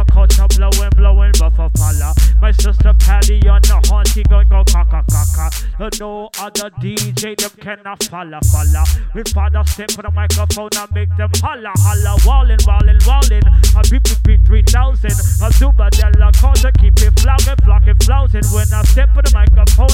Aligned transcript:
Superdella 0.00 0.12
culture 0.12 0.46
blowing, 0.56 0.90
blowing, 0.96 1.32
buffer 1.38 1.68
falla. 1.76 2.14
My 2.40 2.50
sister 2.52 2.94
Patty 2.94 3.48
on 3.48 3.60
the 3.62 4.04
she 4.08 4.22
gon' 4.24 4.48
go 4.48 4.64
caca 4.64 5.04
caca. 5.06 6.00
No 6.00 6.30
other 6.38 6.70
DJ 6.80 7.36
them 7.36 7.50
cannot 7.60 8.02
falla 8.04 8.40
falla. 8.52 8.84
We 9.14 9.22
father 9.32 9.62
step 9.66 9.90
for 9.92 10.02
the 10.02 10.10
microphone 10.10 10.70
and 10.76 10.90
make 10.92 11.14
them 11.16 11.30
holla 11.42 11.72
holla. 11.76 12.16
Wallin, 12.24 12.58
wallin, 12.66 12.98
wallin. 13.06 13.42
A 13.76 13.82
beep 14.24 14.44
3000. 14.46 15.10
A 15.10 15.48
Superdella 15.52 16.32
culture 16.38 16.72
keep 16.72 16.96
it 17.00 17.18
flogging, 17.20 17.56
flocking, 17.64 17.98
flouting. 18.00 18.46
When 18.52 18.72
I 18.72 18.82
step 18.84 19.12
for 19.14 19.22
the 19.22 19.32
microphone 19.34 19.89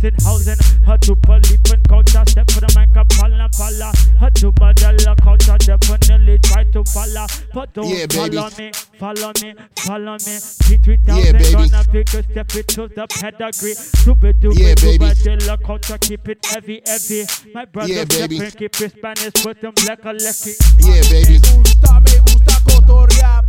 public. 0.00 0.20
Sin 0.20 0.24
housing, 0.24 0.56
her 0.86 0.98
super 1.02 1.38
leaping 1.38 1.82
culture. 1.88 2.22
Step 2.26 2.50
for 2.50 2.60
the 2.60 2.72
microphone 2.74 3.32
and 3.40 3.54
follow. 3.54 3.92
Her 4.20 4.30
to 4.30 4.52
model 4.60 5.14
culture, 5.16 5.56
definitely 5.58 6.38
try 6.38 6.64
to 6.64 6.84
follow. 6.84 7.26
But 7.54 7.72
don't 7.74 7.88
Yeah, 7.88 8.06
baby. 8.06 8.36
follow 8.36 8.50
me, 8.58 8.70
follow 8.98 9.32
me, 9.42 9.54
follow 9.76 10.12
me. 10.26 10.38
T 10.62 10.76
three 10.78 10.98
Yeah, 11.06 11.14
thousand 11.14 11.38
baby. 11.38 11.52
gonna 11.52 11.84
pick 11.92 12.14
a 12.14 12.22
step 12.22 12.54
it 12.56 12.68
to 12.68 12.88
the 12.88 13.06
pedigree. 13.08 13.74
Super 13.74 14.32
duper, 14.32 14.58
Yeah, 14.58 14.74
baby. 14.74 15.14
super 15.14 15.56
culture, 15.64 15.98
keep 15.98 16.28
it 16.28 16.44
heavy, 16.46 16.82
heavy. 16.86 17.26
My 17.54 17.64
brother 17.66 17.92
Yeah, 17.92 18.04
baby. 18.04 18.36
stepping, 18.38 18.58
keep 18.58 18.80
it 18.80 18.92
Spanish, 18.96 19.34
put 19.42 19.60
them 19.60 19.74
like 19.86 20.04
a 20.04 20.12
lecky. 20.12 20.54
Yeah, 20.80 21.02
baby. 21.10 21.38
Me 21.38 21.62
gusta, 21.62 22.00
me 22.00 22.16
gusta 22.24 22.56
cotorrear, 22.66 23.39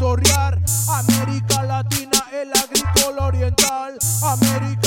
América 0.00 1.64
Latina, 1.64 2.24
el 2.32 2.50
agrícola 2.56 3.26
oriental. 3.26 3.98
América 4.22 4.77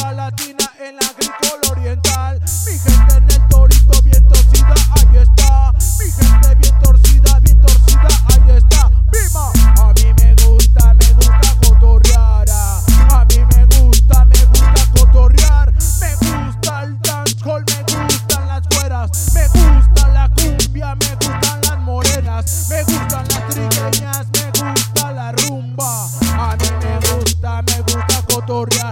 cotorrear. 28.32 28.91